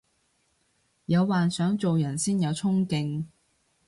[1.05, 3.25] 有幻想做人先有沖勁